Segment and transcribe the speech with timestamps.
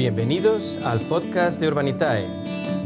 [0.00, 2.26] Bienvenidos al podcast de Urbanitae,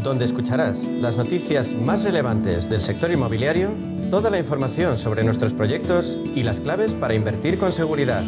[0.03, 3.71] donde escucharás las noticias más relevantes del sector inmobiliario,
[4.11, 8.25] toda la información sobre nuestros proyectos y las claves para invertir con seguridad.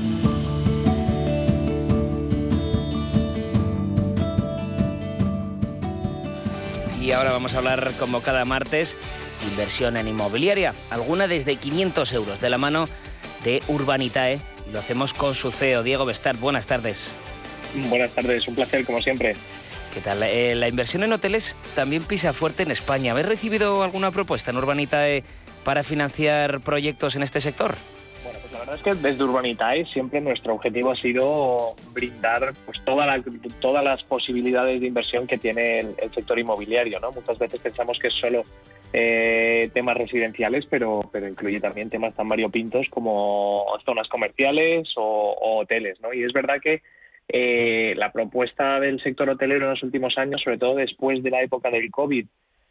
[7.01, 8.97] Y ahora vamos a hablar, como cada martes,
[9.51, 12.87] inversión en inmobiliaria, alguna desde 500 euros, de la mano
[13.43, 14.39] de Urbanitae.
[14.73, 16.39] Lo hacemos con su CEO, Diego Bestard.
[16.39, 17.17] Buenas tardes.
[17.89, 19.35] Buenas tardes, un placer como siempre.
[19.93, 20.23] ¿Qué tal?
[20.23, 23.13] Eh, la inversión en hoteles también pisa fuerte en España.
[23.13, 25.25] ¿Habéis recibido alguna propuesta en Urbanitae
[25.65, 27.75] para financiar proyectos en este sector?
[28.23, 32.85] Bueno, pues la verdad es que desde Urbanitae siempre nuestro objetivo ha sido brindar pues
[32.85, 33.23] toda la,
[33.61, 37.01] todas las posibilidades de inversión que tiene el, el sector inmobiliario.
[37.01, 37.13] ¿no?
[37.13, 38.45] Muchas veces pensamos que es solo
[38.93, 45.03] eh, temas residenciales, pero, pero incluye también temas tan variopintos como zonas comerciales o,
[45.41, 46.01] o hoteles.
[46.01, 46.13] ¿no?
[46.13, 46.83] Y es verdad que
[47.29, 51.43] eh, la propuesta del sector hotelero en los últimos años, sobre todo después de la
[51.43, 52.27] época del COVID,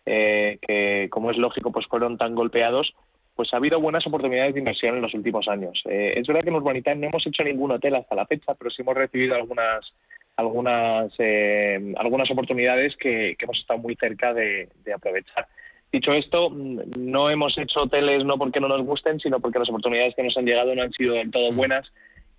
[0.05, 2.93] eh, que como es lógico, pues fueron tan golpeados,
[3.35, 5.81] pues ha habido buenas oportunidades de inversión en los últimos años.
[5.85, 8.71] Eh, es verdad que en Urbanitae no hemos hecho ningún hotel hasta la fecha, pero
[8.71, 9.93] sí hemos recibido algunas
[10.37, 15.47] algunas eh, algunas oportunidades que, que, hemos estado muy cerca de, de aprovechar.
[15.91, 20.13] Dicho esto, no hemos hecho hoteles no porque no nos gusten, sino porque las oportunidades
[20.15, 21.89] que nos han llegado no han sido del todo buenas.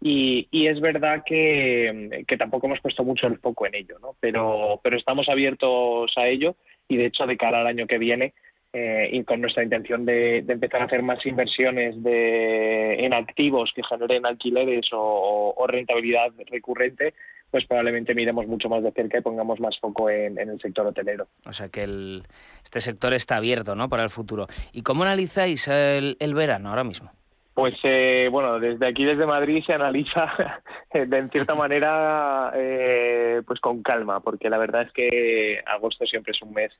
[0.00, 4.14] Y, y, es verdad que, tampoco hemos puesto mucho el foco en ello, ¿no?
[4.20, 6.54] pero, pero estamos abiertos a ello
[6.86, 8.34] y de hecho de cara al año que viene
[8.72, 13.72] eh, y con nuestra intención de, de, empezar a hacer más inversiones de, en activos
[13.74, 17.14] que generen alquileres o, o rentabilidad recurrente,
[17.50, 20.86] pues probablemente miremos mucho más de cerca y pongamos más foco en, en el sector
[20.86, 21.26] hotelero.
[21.46, 22.24] O sea que el,
[22.62, 23.88] este sector está abierto ¿no?
[23.88, 24.46] para el futuro.
[24.72, 27.12] ¿Y cómo analizáis el, el verano ahora mismo?
[27.56, 30.30] Pues eh, bueno, desde aquí, desde Madrid, se analiza
[30.92, 36.32] de en cierta manera eh, pues con calma, porque la verdad es que agosto siempre
[36.32, 36.70] es un mes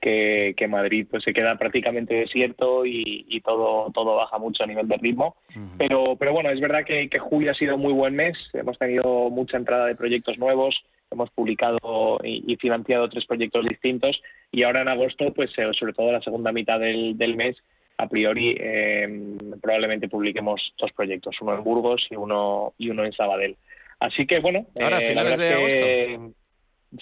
[0.00, 4.68] que, que Madrid pues se queda prácticamente desierto y, y, todo todo baja mucho a
[4.68, 5.34] nivel de ritmo.
[5.48, 5.68] Uh -huh.
[5.78, 9.30] Pero pero bueno, es verdad que, que julio ha sido muy buen mes, hemos tenido
[9.30, 14.22] mucha entrada de proyectos nuevos, hemos publicado y, y financiado tres proyectos distintos
[14.52, 17.56] y ahora en agosto, pues eh, sobre todo la segunda mitad del, del mes,
[18.00, 23.12] a priori eh, probablemente publiquemos dos proyectos, uno en Burgos y uno y uno en
[23.12, 23.56] Sabadell.
[23.98, 26.34] Así que bueno, ahora a finales de agosto.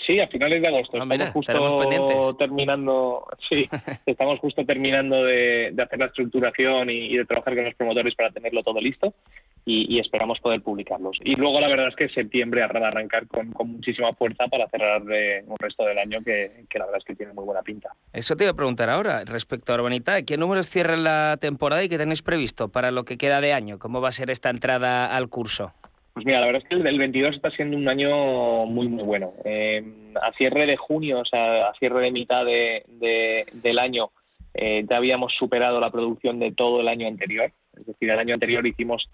[0.06, 1.00] Sí, a finales de agosto.
[1.00, 3.66] Ah, mira, estamos justo terminando, sí,
[4.06, 8.14] estamos justo terminando de, de hacer la estructuración y, y, de trabajar con los promotores
[8.14, 9.14] para tenerlo todo listo
[9.64, 11.16] y, y, esperamos poder publicarlos.
[11.24, 14.68] Y luego la verdad es que septiembre va a arrancar con, con muchísima fuerza para
[14.68, 17.62] cerrar de un resto del año que, que, la verdad es que tiene muy buena
[17.62, 17.90] pinta.
[18.12, 20.22] Eso te iba a preguntar ahora respecto a Urbanita.
[20.22, 23.78] ¿Qué números cierra la temporada y qué tenéis previsto para lo que queda de año?
[23.78, 25.72] ¿Cómo va a ser esta entrada al curso?
[26.18, 29.04] Pues mira, la verdad es que el del 22 está siendo un año muy, muy
[29.04, 29.34] bueno.
[29.44, 29.84] Eh,
[30.20, 34.10] a cierre de junio, o sea, a cierre de mitad de, de, del año,
[34.52, 37.52] eh, ya habíamos superado la producción de todo el año anterior.
[37.78, 39.08] Es decir, el año anterior hicimos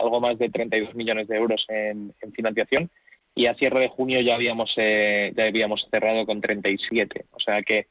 [0.00, 2.90] algo más de 32 millones de euros en, en financiación
[3.34, 7.26] y a cierre de junio ya habíamos, eh, ya habíamos cerrado con 37.
[7.32, 7.88] O sea que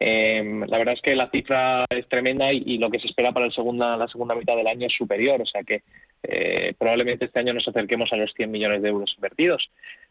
[0.00, 3.30] eh, la verdad es que la cifra es tremenda y, y, lo que se espera
[3.30, 5.40] para el segunda, la segunda mitad del año es superior.
[5.40, 5.84] O sea que
[6.26, 9.68] eh, probablemente este año nos acerquemos a los 100 millones de euros invertidos.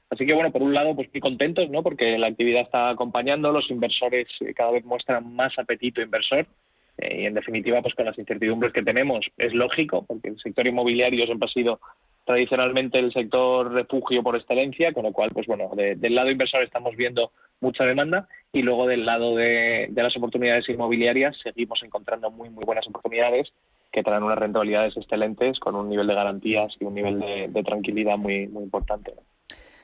[0.09, 1.81] Así que bueno, por un lado, pues muy contentos, ¿no?
[1.81, 6.45] Porque la actividad está acompañando, los inversores cada vez muestran más apetito inversor
[6.99, 10.67] eh, y en definitiva, pues con las incertidumbres que tenemos es lógico, porque el sector
[10.67, 11.79] inmobiliario siempre ha sido
[12.25, 16.63] tradicionalmente el sector refugio por excelencia, con lo cual, pues bueno, de, del lado inversor
[16.63, 22.49] estamos viendo mucha demanda y luego del lado de las oportunidades inmobiliarias seguimos encontrando muy
[22.49, 23.51] muy buenas oportunidades
[23.93, 27.63] que traen unas rentabilidades excelentes con un nivel de garantías y un nivel de, de
[27.63, 29.13] tranquilidad muy, muy importante.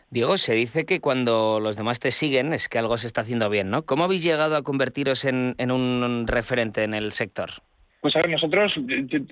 [0.10, 3.48] Diego, se dice que cuando los demás te siguen es que algo se está haciendo
[3.52, 3.84] bien, ¿no?
[3.84, 7.52] ¿Cómo habéis llegado a convertiros en, en un referente en el sector?
[8.02, 8.74] Pues a ver, nosotros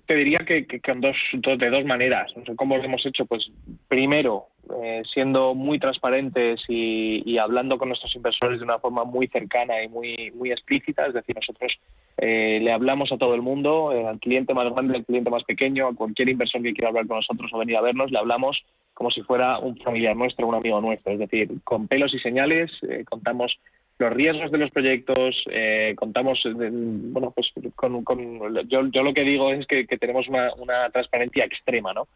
[0.06, 2.32] te diría que, que, que dos, de dos maneras.
[2.58, 3.26] Cómo lo hemos hecho.
[3.26, 3.50] Pues
[3.88, 4.48] primero,
[4.84, 9.82] eh, siendo muy transparentes y, y, hablando con nuestros inversores de una forma muy cercana
[9.82, 11.08] y muy, muy explícita.
[11.08, 11.74] Es decir, nosotros
[12.20, 15.44] eh, le hablamos a todo el mundo, eh, al cliente más grande, al cliente más
[15.44, 18.64] pequeño, a cualquier inversor que quiera hablar con nosotros o venir a vernos, le hablamos
[18.96, 21.14] como si fuera un familiar nuestro, un amigo nuestro.
[21.14, 23.60] Es decir, con pelos y señales, eh, contamos
[24.00, 29.22] los riesgos de los proyectos, eh, contamos, bueno, pues con, con yo, yo, lo que
[29.22, 32.08] digo es que, tenemos una, transparencia extrema, ¿no?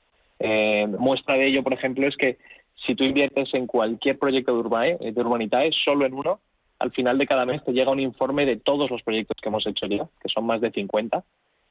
[1.00, 2.38] Muestra de ello, por ejemplo, es que
[2.86, 6.40] si tú inviertes en cualquier proyecto de, Urbae, de Urbanitae, solo en uno,
[6.82, 9.66] al final de cada mes te llega un informe de todos los proyectos que hemos
[9.68, 11.24] hecho ya, que son más de 50,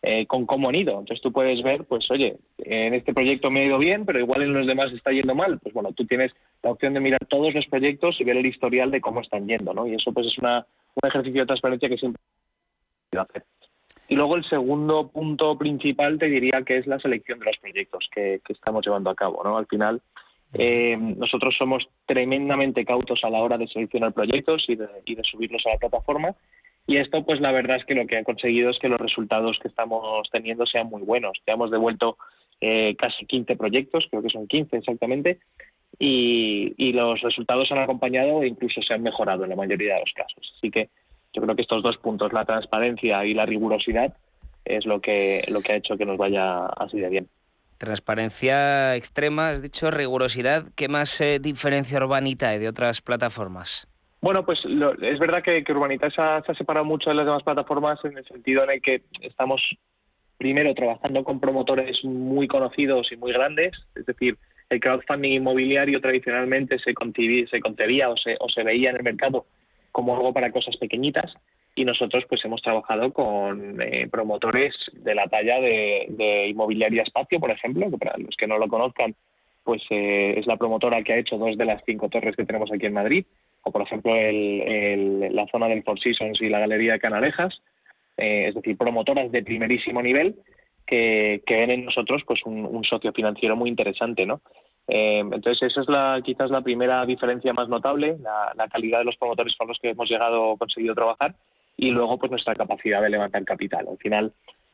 [0.03, 0.93] eh, con cómo han ido.
[0.93, 4.43] Entonces tú puedes ver, pues oye, en este proyecto me ha ido bien, pero igual
[4.43, 5.59] en los demás está yendo mal.
[5.59, 8.91] Pues bueno, tú tienes la opción de mirar todos los proyectos y ver el historial
[8.91, 9.87] de cómo están yendo, ¿no?
[9.87, 10.65] Y eso pues es una,
[10.95, 12.23] un ejercicio de transparencia que siempre
[13.19, 13.45] hacer.
[14.09, 18.09] Y luego el segundo punto principal te diría que es la selección de los proyectos
[18.13, 19.57] que, estamos llevando a cabo, ¿no?
[19.57, 20.03] Al final
[20.55, 25.23] eh, nosotros somos tremendamente cautos a la hora de seleccionar proyectos y de, y de
[25.25, 26.35] subirlos a la plataforma
[26.91, 29.59] y esto, pues la verdad es que lo que ha conseguido es que los resultados
[29.61, 31.39] que estamos teniendo sean muy buenos.
[31.47, 32.17] Ya hemos devuelto
[32.61, 35.39] eh, casi 15 proyectos, creo que son 15 exactamente,
[35.99, 40.13] y, los resultados han acompañado e incluso se han mejorado en la mayoría de los
[40.13, 40.53] casos.
[40.59, 40.89] Así que
[41.33, 44.13] yo creo que estos dos puntos, la transparencia y la rigurosidad,
[44.65, 47.29] es lo que, lo que ha hecho que nos vaya así de bien.
[47.81, 50.67] Transparencia extrema, has dicho rigurosidad.
[50.77, 53.89] ¿Qué más eh, diferencia Urbanita de otras plataformas?
[54.21, 57.99] Bueno, pues es verdad que, que Urbanita se ha, separado mucho de las demás plataformas
[58.05, 59.63] en el sentido en el que estamos
[60.37, 64.37] primero trabajando con promotores muy conocidos y muy grandes, es decir,
[64.69, 69.05] el crowdfunding inmobiliario tradicionalmente se concebía, se concebía o, se, o se veía en el
[69.05, 69.47] mercado
[69.91, 71.33] como algo para cosas pequeñitas
[71.81, 77.41] y nosotros pues hemos trabajado con eh, promotores de la talla de, de, Inmobiliaria Espacio,
[77.41, 79.15] por ejemplo, que para los que no lo conozcan,
[79.65, 82.71] pues eh, es la promotora que ha hecho dos de las cinco torres que tenemos
[82.71, 83.25] aquí en Madrid
[83.63, 87.63] o por ejemplo la zona del Four Seasons y la Galería de Canalejas,
[88.19, 90.37] eh, es decir, promotoras de primerísimo nivel
[90.87, 94.43] que, que ven en nosotros pues un, socio financiero muy interesante, ¿no?
[94.87, 99.55] Entonces esa es la, quizás la primera diferencia más notable, la, calidad de los promotores
[99.57, 101.37] con los que hemos llegado conseguido trabajar
[101.77, 103.87] y luego pues nuestra capacidad de levantar capital.
[103.89, 104.33] Al final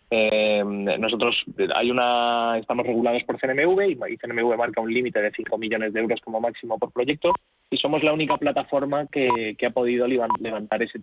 [0.08, 1.34] eh, nosotros
[1.74, 6.00] hay una estamos regulados por CNMV y CNMV marca un límite de 5 millones de
[6.00, 7.32] euros como máximo por proyecto
[7.70, 11.00] y somos la única plataforma que, ha podido levantar ese,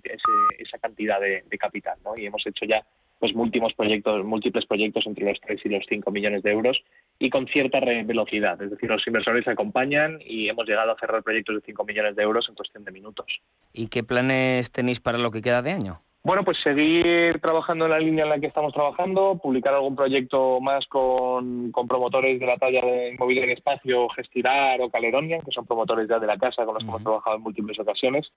[0.58, 2.82] esa cantidad de, capital y hemos hecho ya
[3.20, 6.82] pues múltiples proyectos múltiples proyectos entre los 3 y los 5 millones de euros
[7.20, 8.62] y con cierta velocidad.
[8.62, 12.24] Es decir los inversores acompañan y hemos llegado a cerrar proyectos de 5 millones de
[12.24, 13.28] euros en cuestión de minutos
[13.74, 16.00] ¿y qué planes tenéis para lo que queda de año?
[16.26, 20.62] Bueno, pues seguir trabajando en la línea en la que estamos trabajando, publicar algún proyecto
[20.62, 26.08] más con, promotores de la talla de Inmobiliario Espacio, Gestirar o Caledonia, que son promotores
[26.08, 28.32] ya de la casa con los que hemos trabajado en múltiples ocasiones.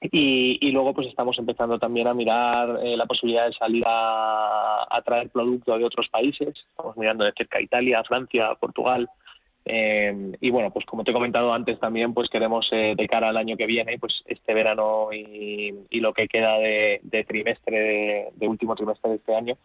[0.00, 5.02] Y, luego pues estamos empezando también a mirar eh, la posibilidad de salir a, a
[5.02, 6.54] traer producto de otros países.
[6.70, 9.10] Estamos mirando de cerca Italia, Francia, Portugal,
[9.64, 13.30] eh, y bueno, pues como te he comentado antes también, pues queremos eh, de cara
[13.30, 18.76] al año que viene, pues este verano y, lo que queda de, trimestre, de, último
[18.76, 19.56] trimestre de este año,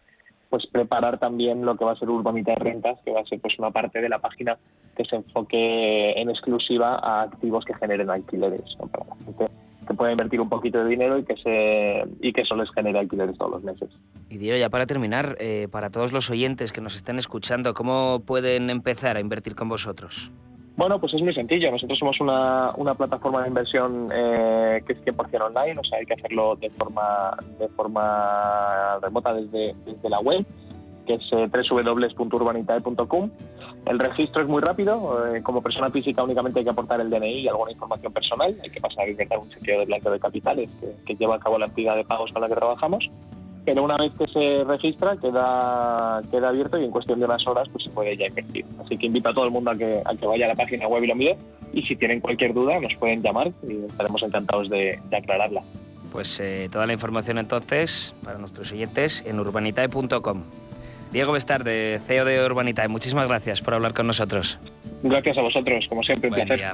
[0.50, 3.42] pues preparar también lo que va a ser Urbanita de Rentas, que va a ser
[3.42, 4.58] pues una parte de la página
[4.96, 9.59] que se enfoque en exclusiva a activos que generen alquileres, para la gente
[9.90, 13.00] que pueda invertir un poquito de dinero y que se y que eso les genere
[13.00, 13.90] alquileres todos los meses.
[14.30, 18.22] Y Dios, ya para terminar, eh, para todos los oyentes que nos estén escuchando, ¿cómo
[18.24, 20.32] pueden empezar a invertir con vosotros?
[20.78, 21.72] Bueno, pues es muy sencillo.
[21.72, 26.06] Nosotros somos una, una plataforma de inversión eh, que es 100% online, o sea, hay
[26.06, 30.46] que hacerlo de forma, de forma remota desde, desde la web
[31.10, 33.32] que es eh, www.urbanitae.com.
[33.88, 35.26] El registro es muy rápido.
[35.34, 38.56] Eh, como persona física únicamente hay que aportar el DNI y alguna información personal.
[38.64, 40.70] Hay que pasar a ingresar un chequeo de blanco de capitales
[41.08, 43.10] que, lleva a cabo la entidad de pagos con la que trabajamos.
[43.66, 47.68] Pero una vez que se registra queda, queda abierto y en cuestión de unas horas
[47.72, 48.66] pues se puede ya invertir.
[48.86, 50.88] Así que invito a todo el mundo a que, a que vaya a la página
[50.88, 51.38] web y lo mire.
[51.74, 55.64] Y si tienen cualquier duda nos pueden llamar y estaremos encantados de, aclararla.
[56.12, 60.44] Pues eh, toda la información entonces para nuestros oyentes en urbanitae.com.
[61.12, 64.60] Diego Bestar, de CEO de Urbanitae, muchísimas gracias por hablar con nosotros.
[65.04, 66.74] Gracias a vosotros, como siempre, un placer.